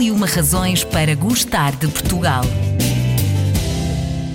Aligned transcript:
E 0.00 0.10
uma 0.10 0.26
razões 0.26 0.82
para 0.82 1.14
gostar 1.14 1.76
de 1.76 1.86
Portugal. 1.86 2.42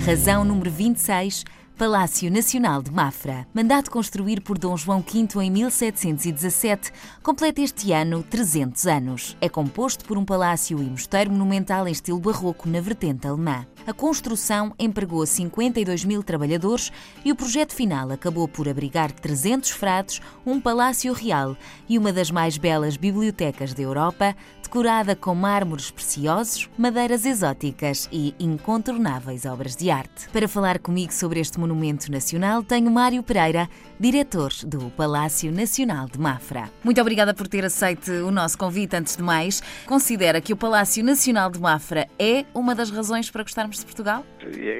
Razão 0.06 0.44
número 0.44 0.70
26 0.70 1.44
Palácio 1.76 2.30
Nacional 2.30 2.80
de 2.80 2.90
Mafra. 2.90 3.46
Mandado 3.52 3.90
construir 3.90 4.40
por 4.40 4.56
Dom 4.56 4.78
João 4.78 5.02
V 5.02 5.44
em 5.44 5.50
1717, 5.50 6.90
completa 7.22 7.60
este 7.60 7.92
ano 7.92 8.22
300 8.22 8.86
anos. 8.86 9.36
É 9.42 9.48
composto 9.50 10.06
por 10.06 10.16
um 10.16 10.24
palácio 10.24 10.82
e 10.82 10.86
mosteiro 10.86 11.30
monumental 11.30 11.86
em 11.86 11.92
estilo 11.92 12.18
barroco 12.18 12.66
na 12.66 12.80
vertente 12.80 13.26
alemã. 13.26 13.66
A 13.86 13.92
construção 13.92 14.74
empregou 14.78 15.24
52 15.24 16.04
mil 16.04 16.20
trabalhadores 16.20 16.90
e 17.24 17.30
o 17.30 17.36
projeto 17.36 17.72
final 17.72 18.10
acabou 18.10 18.48
por 18.48 18.68
abrigar 18.68 19.12
300 19.12 19.70
frades, 19.70 20.20
um 20.44 20.60
palácio 20.60 21.12
real 21.12 21.56
e 21.88 21.96
uma 21.96 22.12
das 22.12 22.28
mais 22.28 22.58
belas 22.58 22.96
bibliotecas 22.96 23.72
da 23.72 23.82
Europa, 23.82 24.34
decorada 24.60 25.14
com 25.14 25.36
mármores 25.36 25.92
preciosos, 25.92 26.68
madeiras 26.76 27.24
exóticas 27.24 28.08
e 28.10 28.34
incontornáveis 28.40 29.44
obras 29.44 29.76
de 29.76 29.88
arte. 29.88 30.28
Para 30.30 30.48
falar 30.48 30.80
comigo 30.80 31.12
sobre 31.12 31.38
este 31.38 31.60
monumento 31.66 32.10
nacional, 32.12 32.62
tenho 32.62 32.88
Mário 32.90 33.22
Pereira, 33.22 33.68
diretor 33.98 34.52
do 34.64 34.88
Palácio 34.90 35.50
Nacional 35.50 36.06
de 36.06 36.18
Mafra. 36.18 36.70
Muito 36.84 37.00
obrigada 37.00 37.34
por 37.34 37.48
ter 37.48 37.64
aceito 37.64 38.10
o 38.10 38.30
nosso 38.30 38.56
convite. 38.56 38.94
Antes 38.94 39.16
de 39.16 39.22
mais, 39.22 39.60
considera 39.84 40.40
que 40.40 40.52
o 40.52 40.56
Palácio 40.56 41.02
Nacional 41.02 41.50
de 41.50 41.58
Mafra 41.58 42.06
é 42.18 42.44
uma 42.54 42.74
das 42.74 42.90
razões 42.90 43.30
para 43.30 43.42
gostarmos 43.42 43.80
de 43.80 43.84
Portugal? 43.84 44.24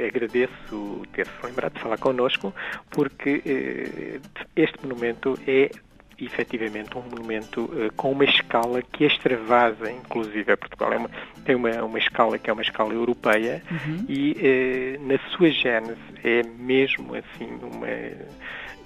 Agradeço 0.06 1.02
ter-se 1.12 1.32
lembrado 1.44 1.74
de 1.74 1.80
falar 1.80 1.98
connosco, 1.98 2.54
porque 2.90 3.42
eh, 3.44 4.20
este 4.54 4.78
monumento 4.82 5.36
é 5.46 5.70
efetivamente 6.18 6.96
um 6.96 7.02
monumento 7.02 7.64
uh, 7.64 7.92
com 7.96 8.12
uma 8.12 8.24
escala 8.24 8.82
que 8.82 9.04
extravasa, 9.04 9.90
inclusive, 9.90 10.52
a 10.52 10.56
Portugal. 10.56 10.92
É 10.92 10.96
uma, 10.96 11.10
tem 11.44 11.54
uma, 11.54 11.70
uma 11.84 11.98
escala 11.98 12.38
que 12.38 12.48
é 12.48 12.52
uma 12.52 12.62
escala 12.62 12.92
europeia 12.92 13.62
uhum. 13.70 14.04
e 14.08 14.98
uh, 14.98 15.06
na 15.06 15.18
sua 15.30 15.50
gênese 15.50 16.00
é 16.24 16.42
mesmo 16.42 17.14
assim 17.14 17.58
uma, 17.62 17.86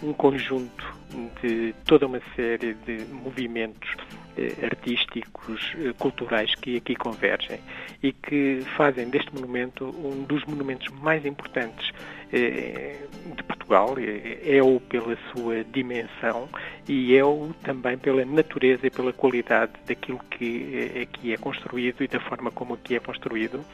um 0.03 0.12
conjunto 0.12 1.01
de 1.43 1.75
toda 1.84 2.06
uma 2.06 2.20
série 2.37 2.75
de 2.75 3.05
movimentos 3.12 3.91
uh, 3.93 4.65
artísticos, 4.65 5.75
culturais 5.98 6.55
que 6.55 6.77
aqui 6.77 6.95
convergem 6.95 7.61
e 8.03 8.12
que 8.12 8.62
fazem 8.77 9.09
deste 9.09 9.34
monumento 9.34 9.84
um 9.84 10.23
dos 10.25 10.45
monumentos 10.45 10.89
mais 11.01 11.25
importantes 11.27 11.91
de 12.33 13.43
Portugal, 13.43 13.97
é-o 14.45 14.78
pela 14.81 15.17
sua 15.33 15.65
dimensão 15.65 16.48
e 16.89 17.17
é-o 17.17 17.53
também 17.65 17.98
pela 17.98 18.25
natureza 18.25 18.87
e 18.87 18.91
pela 18.91 19.12
qualidade 19.12 19.73
daquilo 19.87 20.21
que 20.31 20.93
aqui 21.03 21.33
é 21.33 21.37
construído 21.37 22.05
e 22.05 22.09
da 22.09 22.21
forma 22.21 22.53
como 22.53 22.75
aqui 22.75 22.95
é 22.95 23.01
construído, 23.01 23.65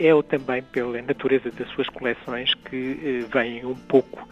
é-o 0.00 0.22
também 0.24 0.62
pela 0.62 1.00
natureza 1.02 1.50
das 1.52 1.68
suas 1.68 1.88
coleções 1.88 2.52
que 2.54 3.24
vêm 3.32 3.64
um 3.64 3.76
pouco 3.76 4.28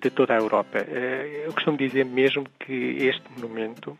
de 0.00 0.10
toda 0.10 0.29
a 0.34 0.38
Europa. 0.38 0.78
Eu 0.78 1.52
costumo 1.52 1.76
dizer 1.76 2.04
mesmo 2.04 2.46
que 2.58 2.72
este 2.72 3.24
monumento 3.32 3.98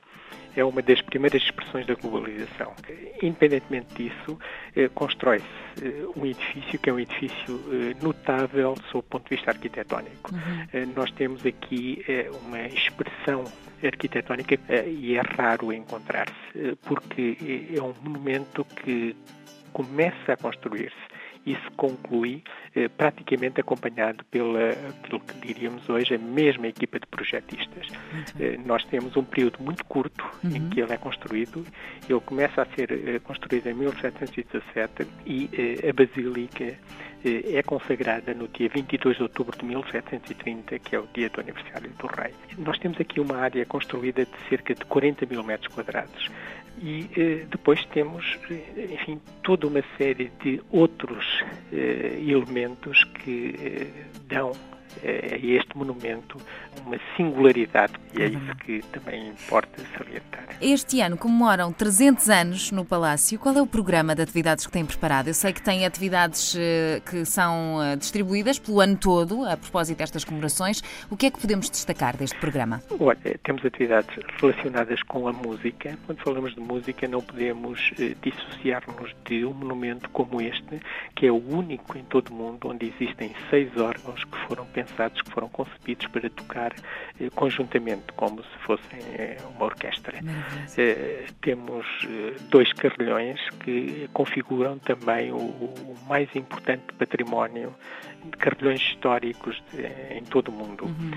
é 0.57 0.65
uma 0.65 0.83
das 0.83 1.01
primeiras 1.03 1.43
expressões 1.43 1.87
da 1.87 1.95
globalização. 1.95 2.75
Independentemente 3.23 3.95
disso, 3.95 4.39
eh, 4.75 4.89
constrói-se 4.89 5.47
eh, 5.83 6.07
um 6.17 6.27
edifício 6.27 6.79
que 6.79 6.91
é 6.91 6.93
um 6.93 6.99
edifício 6.99 7.61
eh, 7.73 7.95
notável 8.03 8.75
sob 8.91 8.99
o 8.99 9.03
ponto 9.03 9.29
de 9.29 9.37
vista 9.37 9.51
arquitetónico. 9.51 10.33
Uhum. 10.33 10.93
Nós 10.97 11.11
temos 11.13 11.45
aqui 11.47 12.05
uma 12.45 12.63
expressão 12.67 13.45
arquitetónica 13.83 14.59
e 14.87 15.17
é 15.17 15.21
raro 15.21 15.73
encontrar-se, 15.73 16.77
porque 16.83 17.37
é 17.77 17.83
um 17.83 17.95
monumento 18.03 18.65
que 18.65 19.17
começa 19.73 20.33
a 20.33 20.37
construir-se 20.37 21.10
se 21.55 21.71
conclui 21.77 22.43
eh, 22.75 22.89
praticamente 22.89 23.61
acompanhado 23.61 24.25
pela, 24.31 24.75
pelo 25.03 25.21
que 25.21 25.35
diríamos 25.47 25.89
hoje, 25.89 26.15
a 26.15 26.19
mesma 26.19 26.69
equipa 26.69 26.99
de 26.99 27.07
projetistas. 27.07 27.89
Eh, 28.39 28.59
nós 28.65 28.85
temos 28.85 29.17
um 29.17 29.25
período 29.25 29.59
muito 29.61 29.85
curto 29.85 30.25
uhum. 30.45 30.57
em 30.57 30.69
que 30.69 30.81
ele 30.81 30.93
é 30.93 30.97
construído. 30.97 31.65
Ele 32.09 32.21
começa 32.21 32.63
a 32.63 32.67
ser 32.67 32.93
eh, 32.93 33.19
construído 33.21 33.67
em 33.69 33.75
1717 33.75 35.07
e 35.27 35.51
a 35.89 35.93
Basílica 35.93 36.79
é 37.23 37.63
consagrada 37.63 38.33
no 38.33 38.49
dia 38.49 38.71
22 38.71 39.19
de 39.19 39.23
outubro 39.23 39.57
de 39.59 39.65
1730, 39.65 40.79
que 40.79 40.97
é 40.97 40.99
o 40.99 41.07
dia 41.13 41.29
do 41.29 41.41
aniversário 41.41 41.91
do 41.91 42.07
rei. 42.07 42.33
Nós 42.57 42.79
temos 42.79 42.99
aqui 42.99 43.21
uma 43.21 43.37
área 43.37 43.67
construída 43.67 44.25
de 44.25 44.49
cerca 44.49 44.75
de 44.75 44.85
40 44.87 45.27
mil 45.27 45.43
metros 45.43 45.75
quadrados 45.75 46.31
e 46.83 47.11
eh, 47.17 47.47
depois 47.51 47.85
temos, 47.87 48.39
eh, 48.51 48.89
enfim, 48.93 49.21
toda 49.43 49.67
uma 49.67 49.83
série 49.99 50.33
de 50.43 50.63
outros 50.71 51.45
eh, 51.73 52.19
elementos 52.27 53.05
que 53.05 53.55
eh, 53.59 53.87
dão 54.27 54.53
a 55.03 55.37
este 55.37 55.77
monumento 55.77 56.39
uma 56.87 56.99
singularidade 57.17 57.93
e 58.15 58.23
é 58.23 58.27
uhum. 58.27 58.39
isso 58.39 58.57
que 58.57 58.83
também 58.93 59.29
importa 59.29 59.83
salientar. 59.97 60.45
Este 60.61 61.01
ano 61.01 61.17
comemoram 61.17 61.73
300 61.73 62.29
anos 62.29 62.71
no 62.71 62.85
Palácio. 62.85 63.39
Qual 63.39 63.55
é 63.57 63.63
o 63.63 63.67
programa 63.67 64.15
de 64.15 64.23
atividades 64.23 64.67
que 64.67 64.73
têm 64.73 64.85
preparado? 64.85 65.29
Eu 65.29 65.35
sei 65.35 65.53
que 65.53 65.63
tem 65.63 65.87
atividades 65.87 66.57
eh, 66.59 67.01
que 67.09 67.25
são 67.25 67.83
eh, 67.83 67.97
distribuídas 67.97 68.59
pelo 68.59 68.81
ano 68.81 68.97
todo, 68.97 69.45
a 69.45 69.57
propósito 69.57 69.99
destas 69.99 70.25
comemorações. 70.25 70.83
O 71.11 71.17
que 71.17 71.27
é 71.27 71.31
que 71.31 71.41
podemos 71.41 71.71
destacar 71.71 72.17
deste 72.17 72.39
programa? 72.39 72.83
Olha, 72.99 73.39
temos 73.43 73.65
atividades 73.65 74.19
relacionadas 74.41 75.03
com 75.03 75.29
a 75.29 75.33
música. 75.33 75.99
Quando 76.07 76.19
falamos 76.21 76.55
de 76.55 76.61
música, 76.61 77.07
não 77.09 77.21
podemos 77.21 77.93
dissociar-nos 78.23 79.15
de 79.25 79.45
um 79.45 79.55
monumento 79.55 80.09
como 80.11 80.41
este, 80.41 80.81
que 81.15 81.27
é 81.27 81.33
o 81.33 81.37
único 81.37 81.97
em 81.97 82.05
todo 82.05 82.29
o 82.29 82.35
mundo 82.35 82.69
onde 82.69 82.87
existem 82.87 83.33
seis 83.49 83.77
órgãos 83.77 84.25
que 84.25 84.39
foram 84.47 84.67
pensados, 84.67 84.80
que 84.85 85.31
foram 85.31 85.49
concebidos 85.49 86.07
para 86.09 86.29
tocar 86.31 86.73
eh, 87.21 87.31
conjuntamente, 87.35 88.13
como 88.15 88.43
se 88.43 88.59
fossem 88.65 88.99
eh, 89.15 89.37
uma 89.55 89.67
orquestra. 89.67 90.19
Eh, 90.77 91.27
temos 91.41 91.87
dois 92.49 92.73
carrilhões 92.73 93.41
que 93.65 94.09
configuram 94.13 94.79
também 94.79 95.33
o, 95.33 95.37
o 95.37 95.97
mais 96.09 96.35
importante 96.35 96.93
património 96.99 97.75
de 98.25 98.37
carrilhões 98.37 98.81
históricos 98.81 99.63
de, 99.73 99.87
em 100.17 100.25
todo 100.25 100.49
o 100.49 100.53
mundo. 100.53 100.85
Uhum. 100.85 101.11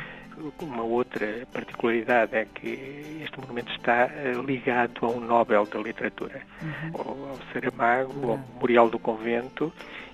Uma 0.61 0.83
outra 0.83 1.47
particularidade 1.53 2.35
é 2.35 2.45
que 2.45 3.21
este 3.23 3.39
monumento 3.39 3.71
está 3.71 4.09
ligado 4.45 5.05
a 5.05 5.09
um 5.09 5.19
Nobel 5.19 5.65
da 5.67 5.79
Literatura, 5.79 6.41
uhum. 6.61 6.91
ao, 6.95 7.29
ao 7.29 7.39
Saramago, 7.53 8.13
uhum. 8.13 8.31
ao 8.31 8.37
Memorial 8.37 8.89
do 8.89 8.97
Convento 8.97 9.71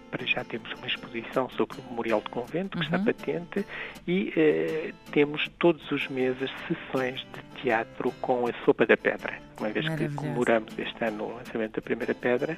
para 0.09 0.25
já 0.25 0.43
temos 0.43 0.71
uma 0.73 0.87
exposição 0.87 1.49
sobre 1.51 1.79
o 1.79 1.83
Memorial 1.89 2.21
de 2.21 2.29
Convento, 2.29 2.77
que 2.77 2.77
uhum. 2.77 2.83
está 2.83 2.99
patente, 2.99 3.65
e 4.07 4.33
eh, 4.35 4.93
temos 5.11 5.47
todos 5.59 5.89
os 5.91 6.07
meses 6.09 6.49
sessões 6.67 7.19
de 7.33 7.61
teatro 7.61 8.11
com 8.21 8.47
a 8.47 8.53
Sopa 8.65 8.85
da 8.85 8.97
Pedra, 8.97 9.39
uma 9.59 9.69
vez 9.69 9.87
que 9.89 10.09
comemoramos 10.15 10.77
este 10.77 11.03
ano 11.03 11.25
o 11.25 11.35
lançamento 11.35 11.75
da 11.75 11.81
primeira 11.81 12.15
pedra, 12.15 12.57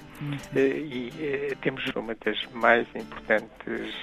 eh, 0.55 0.59
e 0.59 1.11
eh, 1.19 1.55
temos 1.61 1.83
uma 1.95 2.15
das 2.23 2.37
mais 2.53 2.87
importantes 2.95 3.93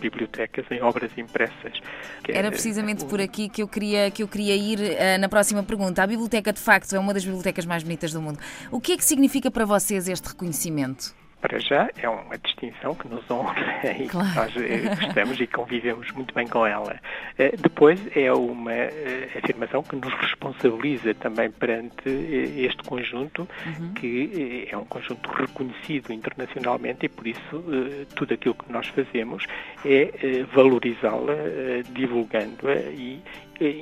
bibliotecas 0.00 0.64
em 0.70 0.82
obras 0.82 1.10
impressas. 1.16 1.80
Era 2.28 2.50
precisamente 2.50 3.04
por 3.04 3.20
aqui 3.20 3.48
que 3.48 3.62
eu 3.62 3.68
queria, 3.68 4.10
que 4.10 4.22
eu 4.22 4.28
queria 4.28 4.54
ir 4.56 4.78
uh, 4.78 5.20
na 5.20 5.28
próxima 5.28 5.62
pergunta. 5.62 6.02
A 6.02 6.06
biblioteca, 6.06 6.52
de 6.52 6.60
facto, 6.60 6.94
é 6.94 6.98
uma 6.98 7.14
das 7.14 7.24
bibliotecas 7.24 7.66
mais 7.66 7.82
bonitas 7.82 8.12
do 8.12 8.20
mundo. 8.20 8.38
O 8.70 8.80
que 8.80 8.92
é 8.92 8.96
que 8.96 9.04
significa 9.04 9.50
para 9.50 9.64
vocês 9.64 10.08
este 10.08 10.28
reconhecimento? 10.28 11.14
Para 11.40 11.58
já 11.58 11.88
é 11.96 12.08
uma 12.08 12.36
distinção 12.38 12.94
que 12.94 13.08
nos 13.08 13.28
honra 13.30 13.54
e 13.98 14.08
claro. 14.08 14.34
nós 14.34 14.56
eh, 14.56 14.94
gostamos 14.94 15.40
e 15.40 15.46
convivemos 15.46 16.10
muito 16.12 16.34
bem 16.34 16.46
com 16.46 16.66
ela. 16.66 16.98
Eh, 17.38 17.54
depois 17.56 18.00
é 18.16 18.32
uma 18.32 18.72
eh, 18.72 19.28
afirmação 19.36 19.82
que 19.82 19.96
nos 19.96 20.12
responsabiliza 20.14 21.14
também 21.14 21.50
perante 21.50 22.08
este 22.08 22.82
conjunto, 22.82 23.48
uhum. 23.66 23.94
que 23.94 24.68
é 24.70 24.76
um 24.76 24.84
conjunto 24.84 25.30
reconhecido 25.30 26.12
internacionalmente 26.12 27.06
e 27.06 27.08
por 27.08 27.26
isso 27.26 27.64
tudo 28.14 28.34
aquilo 28.34 28.54
que 28.54 28.72
nós 28.72 28.88
fazemos 28.88 29.44
é 29.84 30.44
valorizá-la, 30.52 31.34
divulgando-a 31.90 32.74
e 32.74 33.22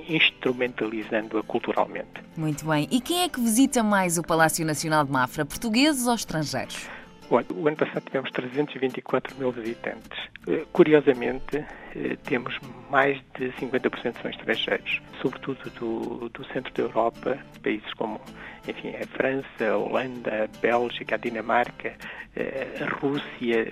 instrumentalizando-a 0.09 1.43
culturalmente. 1.43 2.23
Muito 2.37 2.67
bem. 2.67 2.89
E 2.91 3.01
quem 3.01 3.23
é 3.23 3.29
que 3.29 3.41
visita 3.41 3.83
mais 3.83 4.19
o 4.19 4.23
Palácio 4.23 4.65
Nacional 4.65 5.05
de 5.05 5.13
Mafra, 5.13 5.45
portugueses 5.45 6.07
ou 6.07 6.15
estrangeiros? 6.15 6.89
O 7.31 7.67
ano 7.67 7.77
passado 7.77 8.05
tivemos 8.05 8.31
324 8.31 9.37
mil 9.37 9.51
visitantes. 9.51 10.19
Eh, 10.47 10.65
curiosamente, 10.73 11.65
eh, 11.95 12.17
temos 12.25 12.57
mais 12.91 13.21
de 13.37 13.51
50% 13.53 14.21
são 14.23 14.31
estrangeiros, 14.31 15.03
sobretudo 15.21 15.71
do, 15.71 16.29
do 16.29 16.45
centro 16.47 16.73
da 16.73 16.83
Europa, 16.83 17.39
países 17.63 17.93
como 17.95 18.21
enfim, 18.69 18.95
a 18.97 19.07
França, 19.07 19.73
a 19.73 19.77
Holanda, 19.77 20.45
a 20.45 20.61
Bélgica, 20.61 21.15
a 21.15 21.19
Dinamarca, 21.19 21.95
eh, 22.35 22.79
a 22.81 22.95
Rússia. 22.97 23.65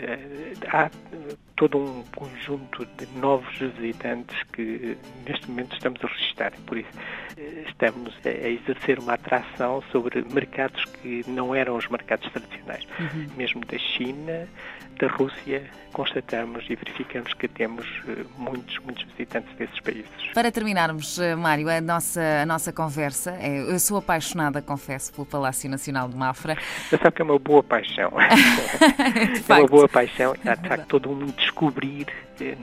Há 0.73 0.91
todo 1.56 1.79
um 1.79 2.03
conjunto 2.15 2.85
de 2.85 3.06
novos 3.19 3.56
visitantes 3.59 4.43
que 4.53 4.97
neste 5.27 5.49
momento 5.49 5.75
estamos 5.75 6.03
a 6.03 6.09
registrar. 6.09 6.53
Por 6.67 6.79
isso, 6.79 6.91
estamos 7.67 8.15
a 8.25 8.49
exercer 8.49 8.99
uma 8.99 9.15
atração 9.15 9.83
sobre 9.93 10.23
mercados 10.33 10.85
que 10.85 11.23
não 11.29 11.55
eram 11.55 11.77
os 11.77 11.89
mercados 11.89 12.31
tradicionais. 12.33 12.85
Uhum. 12.99 13.27
Mesmo 13.37 13.65
da 13.65 13.79
China, 13.79 14.49
da 15.05 15.15
Rússia, 15.15 15.62
constatamos 15.93 16.65
e 16.69 16.75
verificamos 16.75 17.35
que 17.35 17.47
temos 17.47 17.87
eh, 18.09 18.25
muitos, 18.39 18.79
muitos 18.79 19.05
visitantes 19.05 19.55
desses 19.56 19.79
países. 19.81 20.11
Para 20.33 20.51
terminarmos, 20.51 21.19
eh, 21.19 21.37
Mário, 21.37 21.69
a 21.69 21.81
nossa, 21.81 22.21
a 22.43 22.47
nossa 22.47 22.73
conversa, 22.73 23.37
é, 23.39 23.59
eu 23.59 23.79
sou 23.79 23.99
apaixonada, 23.99 24.62
confesso, 24.62 25.12
pelo 25.12 25.27
Palácio 25.27 25.69
Nacional 25.69 26.09
de 26.09 26.17
Mafra. 26.17 26.56
Você 26.89 26.97
sabe 26.97 27.12
que 27.12 27.23
é 27.23 27.25
uma 27.25 27.39
boa 27.39 27.62
paixão. 27.62 28.12
é 29.49 29.53
uma 29.53 29.67
boa 29.67 29.89
paixão. 29.89 30.35
Há, 30.45 30.55
de 30.55 30.69
facto, 30.69 30.87
todo 30.87 31.11
um 31.11 31.27
descobrir 31.27 32.06
eh, 32.41 32.56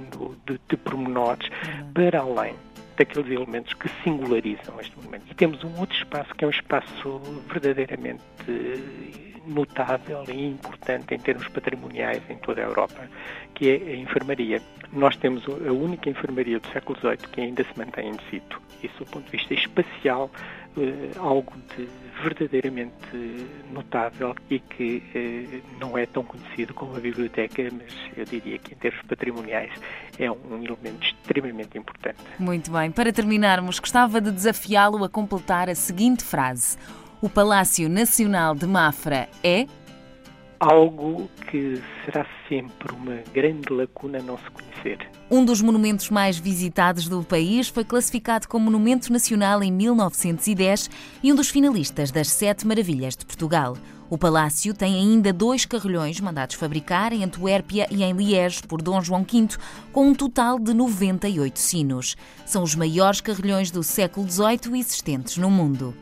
de, 0.45 0.59
de 0.67 0.77
pormenores 0.77 1.47
para 1.93 2.21
além 2.21 2.55
daqueles 2.97 3.31
elementos 3.31 3.73
que 3.75 3.87
singularizam 4.03 4.79
este 4.79 4.95
momento. 4.99 5.25
E 5.29 5.35
temos 5.35 5.63
um 5.63 5.79
outro 5.79 5.95
espaço 5.95 6.33
que 6.35 6.43
é 6.43 6.47
um 6.47 6.51
espaço 6.51 7.21
verdadeiramente 7.47 8.21
notável 9.45 10.23
e 10.27 10.47
importante 10.47 11.13
em 11.13 11.19
termos 11.19 11.47
patrimoniais 11.47 12.21
em 12.29 12.37
toda 12.37 12.61
a 12.61 12.65
Europa, 12.65 13.09
que 13.53 13.69
é 13.69 13.75
a 13.75 13.95
enfermaria. 13.95 14.61
Nós 14.93 15.15
temos 15.15 15.43
a 15.47 15.71
única 15.71 16.09
enfermaria 16.09 16.59
do 16.59 16.67
século 16.67 16.97
XVIII 16.99 17.17
que 17.31 17.41
ainda 17.41 17.63
se 17.63 17.77
mantém 17.77 18.09
em 18.09 18.17
situ. 18.29 18.61
Isso, 18.83 18.99
do 18.99 19.05
ponto 19.05 19.25
de 19.25 19.37
vista 19.37 19.53
espacial, 19.53 20.29
eh, 20.77 21.11
algo 21.17 21.53
de 21.75 21.87
verdadeiramente 22.23 22.93
notável 23.71 24.35
e 24.49 24.59
que 24.59 25.03
eh, 25.13 25.61
não 25.79 25.97
é 25.97 26.05
tão 26.05 26.23
conhecido 26.23 26.73
como 26.73 26.95
a 26.95 26.99
biblioteca, 26.99 27.63
mas 27.71 27.93
eu 28.15 28.25
diria 28.25 28.57
que 28.57 28.73
em 28.73 28.77
termos 28.77 29.01
patrimoniais 29.03 29.71
é 30.19 30.31
um 30.31 30.63
elemento 30.63 31.03
extremamente 31.03 31.77
importante. 31.77 32.17
Muito 32.39 32.71
bem. 32.71 32.91
Para 32.91 33.11
terminarmos, 33.11 33.79
gostava 33.79 34.21
de 34.21 34.31
desafiá-lo 34.31 35.03
a 35.03 35.09
completar 35.09 35.69
a 35.69 35.75
seguinte 35.75 36.23
frase 36.23 36.77
o 37.21 37.29
Palácio 37.29 37.87
Nacional 37.87 38.55
de 38.55 38.65
Mafra 38.65 39.29
é? 39.43 39.67
Algo 40.59 41.29
que 41.49 41.81
será 42.03 42.25
sempre 42.49 42.93
uma 42.93 43.21
grande 43.33 43.71
lacuna 43.71 44.19
não 44.19 44.37
se 44.37 44.49
conhecer. 44.49 45.07
Um 45.29 45.45
dos 45.45 45.61
monumentos 45.61 46.09
mais 46.09 46.37
visitados 46.37 47.07
do 47.07 47.23
país 47.23 47.67
foi 47.67 47.83
classificado 47.83 48.47
como 48.47 48.65
Monumento 48.65 49.11
Nacional 49.13 49.63
em 49.63 49.71
1910 49.71 50.89
e 51.23 51.31
um 51.31 51.35
dos 51.35 51.49
finalistas 51.49 52.11
das 52.11 52.27
Sete 52.27 52.65
Maravilhas 52.65 53.15
de 53.15 53.25
Portugal. 53.25 53.77
O 54.09 54.17
palácio 54.17 54.73
tem 54.73 54.95
ainda 54.95 55.31
dois 55.31 55.65
carrilhões 55.65 56.19
mandados 56.19 56.55
fabricar 56.55 57.13
em 57.13 57.23
Antuérpia 57.23 57.87
e 57.89 58.03
em 58.03 58.13
Liege 58.13 58.63
por 58.63 58.81
Dom 58.81 59.01
João 59.01 59.23
V, 59.23 59.57
com 59.91 60.07
um 60.07 60.13
total 60.13 60.59
de 60.59 60.73
98 60.73 61.57
sinos. 61.57 62.17
São 62.45 62.61
os 62.61 62.75
maiores 62.75 63.21
carrilhões 63.21 63.71
do 63.71 63.81
século 63.83 64.29
XVIII 64.29 64.79
existentes 64.79 65.37
no 65.37 65.49
mundo. 65.49 65.95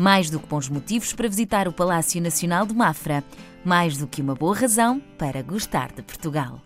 Mais 0.00 0.30
do 0.30 0.40
que 0.40 0.46
bons 0.46 0.66
motivos 0.70 1.12
para 1.12 1.28
visitar 1.28 1.68
o 1.68 1.72
Palácio 1.74 2.22
Nacional 2.22 2.64
de 2.64 2.74
Mafra, 2.74 3.22
mais 3.62 3.98
do 3.98 4.06
que 4.06 4.22
uma 4.22 4.34
boa 4.34 4.56
razão 4.56 4.98
para 5.18 5.42
gostar 5.42 5.92
de 5.92 6.00
Portugal. 6.00 6.62